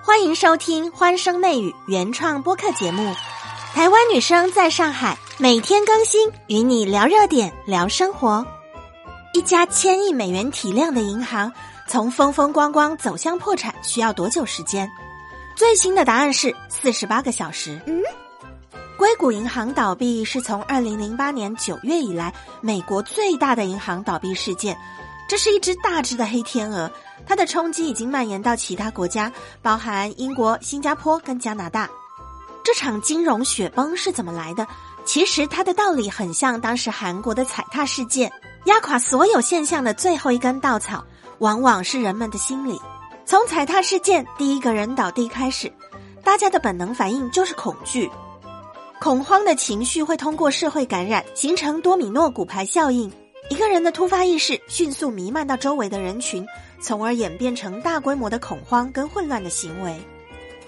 [0.00, 3.14] 欢迎收听《欢声内语》原创播客节目。
[3.74, 8.46] 台湾女生在上海，每天更新，与你聊热点，聊生活。
[9.34, 11.52] 一家千亿美元体量的银行，
[11.86, 14.88] 从风风光光走向破产需要多久时间？
[15.54, 17.78] 最新的答案是四十八个小时。
[17.86, 18.02] 嗯，
[18.96, 24.78] 硅谷银行倒闭是从二零零八年九月以来美国最大的银行倒闭事件。
[25.28, 26.90] 这是一只大只的黑天鹅，
[27.26, 29.30] 它的冲击已经蔓延到其他国家，
[29.60, 31.88] 包含英国、新加坡跟加拿大。
[32.64, 34.66] 这场金融雪崩是怎么来的？
[35.04, 38.32] 其实它的道理很像当时韩国的踩踏事件，
[38.64, 41.04] 压垮所有现象的最后一根稻草，
[41.38, 42.80] 往往是人们的心理。
[43.26, 45.70] 从踩踏事件第一个人倒地开始，
[46.24, 48.10] 大家的本能反应就是恐惧，
[48.98, 53.12] 恐慌的情绪会通过社会感染，形成多米诺骨牌效应。
[53.50, 56.46] 一个人的突发意识迅速弥漫到周围的人群，
[56.80, 59.98] 从而演变成大规模的恐慌跟混乱的行为。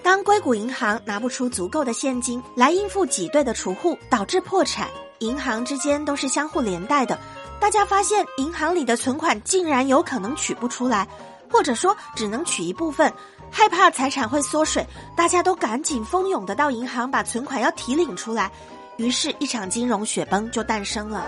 [0.01, 7.19] 当硅谷银行拿不出足够的现金来应付挤兑的储户，导致破产，银行之间都是相互连带的。
[7.59, 11.07] 大家发现银行里的存款竟然有可能取不出来，
[11.51, 13.13] 或者说只能取一部分，
[13.51, 14.83] 害怕财产会缩水，
[15.15, 18.51] 大家都赶紧蜂拥的到银行把存款要提领出来，
[18.97, 21.23] 于是，一场金融雪崩就诞生了。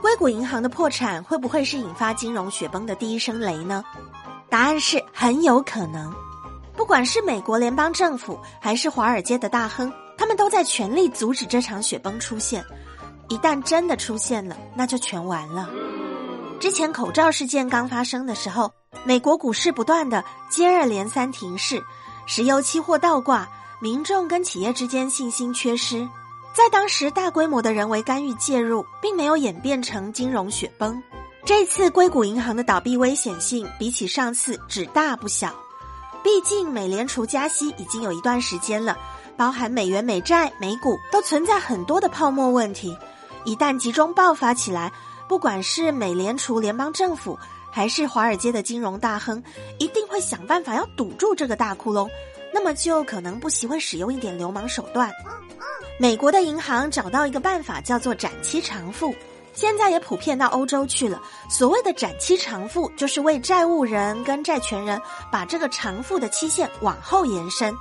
[0.00, 3.84] 硅谷银行的破产会不会是引发金融雪崩的第一声雷呢？
[4.48, 6.12] 答案是很有可能。
[6.76, 12.64] 不管是美国联邦政府还是华尔街的大亨，他们都在全力阻止这场雪崩出现。
[13.28, 15.68] 一旦真的出现了，那就全完了。
[16.60, 18.70] 之前口罩事件刚发生的时候，
[19.04, 21.82] 美国股市不断的接二连三停市，
[22.26, 23.48] 石油期货倒挂，
[23.80, 26.06] 民众跟企业之间信心缺失。
[26.56, 31.02] 在当时，大规模的人为干预介入，并没有演变成金融雪崩。
[31.44, 35.54] 这次硅谷银行的倒闭危险性比起上次只大不小。
[36.24, 38.96] 毕竟，美联储加息已经有一段时间了，
[39.36, 42.96] 包含美元、美债、美股都存在很多的泡沫问题。
[43.44, 44.90] 一旦集中爆发起来，
[45.28, 47.38] 不管是美联储、联邦政府，
[47.70, 49.44] 还是华尔街的金融大亨，
[49.78, 52.08] 一定会想办法要堵住这个大窟窿。
[52.50, 55.12] 那么，就可能不惜会使用一点流氓手段。
[55.98, 59.14] 美国的银行找到一个办法，叫做展期偿付，
[59.54, 61.22] 现在也普遍到欧洲去了。
[61.48, 65.00] 所谓的展期偿付，就是为债务人跟债权人
[65.32, 67.74] 把这个偿付的期限往后延伸。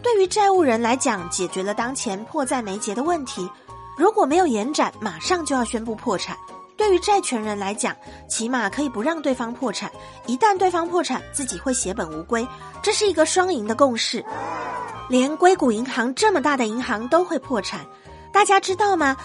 [0.00, 3.48] 对于债务人来讲，解决了当前迫在眉睫的问题；
[3.96, 6.36] 如果没有延展，马上就要宣布破产。
[6.76, 7.96] 对于债权人来讲，
[8.28, 9.90] 起码可以不让对方破产。
[10.26, 12.46] 一旦对方破产，自己会血本无归，
[12.80, 14.24] 这是一个双赢的共识。
[15.08, 17.86] 连硅谷银行这么大的银行都会破产，
[18.32, 19.16] 大家知道吗？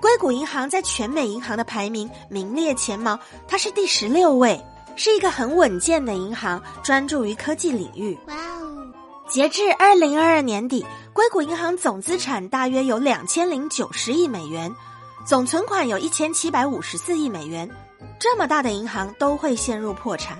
[0.00, 3.18] 硅谷银行在全美银行的排名名列前茅，
[3.48, 4.62] 它是第十六位，
[4.96, 8.18] 是一个很稳健的银行，专注于科技领域。
[8.26, 8.92] 哇哦！
[9.26, 10.84] 截至二零二二年底，
[11.14, 14.70] 硅谷银行总资产大约有两千零九十亿美元，
[15.24, 17.68] 总存款有一千七百五十四亿美元。
[18.20, 20.38] 这么大的银行都会陷入破产。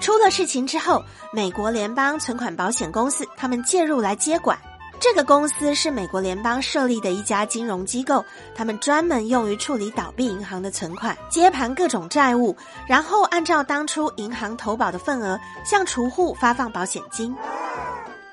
[0.00, 1.02] 出了事情之后，
[1.32, 4.58] 美国联邦存款保险公司他们介入来接管。
[4.98, 8.24] 这个公司是美国联邦设立的一家金融机构，
[8.54, 12.56] 他们专门用于处理倒闭银行的存款，接盘各种债务，
[12.88, 17.34] 然后按照当初银行投保的份额向储户发放保险金。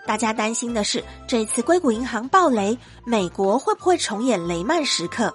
[0.05, 5.33] 大家担心的是，这次硅谷银行暴雷，美国会不会重演雷曼时刻？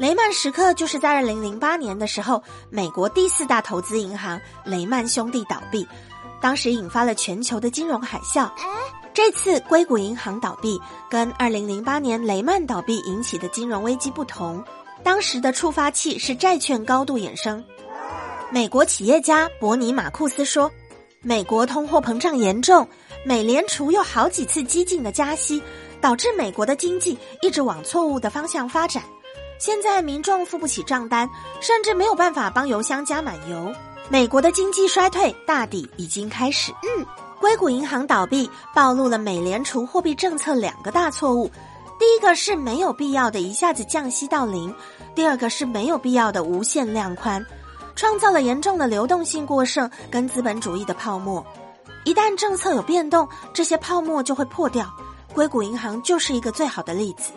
[0.00, 5.86] 雷曼时刻就是在二零零八年的时候，美国第四大投资银行雷曼兄弟倒闭，
[6.40, 8.50] 当时引发了全球的金融海啸。
[9.12, 14.64] 这次硅谷银行倒闭跟二零零八年雷曼倒闭引起的金融危机不同，
[15.02, 17.62] 当时的触发器是债券高度衍生。
[18.50, 20.70] 美国企业家伯尼马库斯说
[21.20, 22.88] ：“美国通货膨胀严重，
[23.22, 25.62] 美联储又好几次激进的加息，
[26.00, 29.02] 导致美国的经济一直往错误的方向发展。”
[29.60, 31.28] 现在民众付不起账单，
[31.60, 33.70] 甚至没有办法帮油箱加满油。
[34.08, 36.72] 美国的经济衰退大抵已经开始。
[36.82, 37.04] 嗯，
[37.38, 41.50] 硅谷银行倒闭暴露了美联储货币政策两个大错误：
[41.98, 44.72] 第一个是没有必要的一下子降息到零；
[45.14, 47.44] 第二个是没有必要的无限量宽，
[47.94, 51.44] 创造了严重的流动性过剩跟资本主义的泡沫。
[52.04, 54.90] 一旦政策有变动，这些泡沫就会破掉。
[55.34, 57.30] 硅谷银行就是一个最好的例子。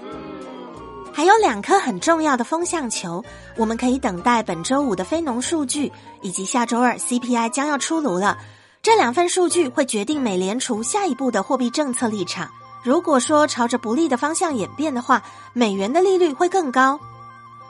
[1.13, 3.23] 还有两颗很重要的风向球，
[3.55, 8.37] 我们可以等待本周五的非农数据，以及下周二 CPI 将要出炉了。
[8.81, 12.49] 这两份数据会决定美联储下一步的货币政策立场。
[12.83, 15.21] 如果说朝着不利的方向演变的话，
[15.53, 16.99] 美元的利率会更高。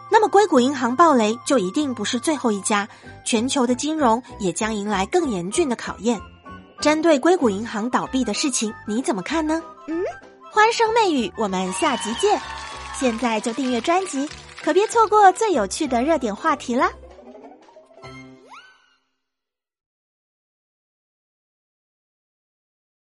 [0.10, 2.88] 那么硅谷银行暴雷就一定不是最后一家，
[3.26, 6.20] 全球的金融也将迎来更严峻的考验。
[6.80, 9.62] 针对硅谷银行倒闭的事情，你怎么看呢？
[9.88, 10.02] 嗯，
[10.52, 12.42] 欢声媚语，我们下集见。
[13.04, 14.30] 现在就订阅专辑，
[14.64, 16.90] 可别错过最有趣的热点话题了。